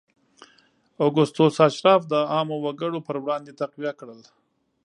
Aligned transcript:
اګوستوس 1.05 1.55
اشراف 1.67 2.01
د 2.11 2.13
عامو 2.33 2.55
وګړو 2.65 2.99
پر 3.07 3.15
وړاندې 3.23 3.57
تقویه 3.61 3.93
کړل 3.99 4.19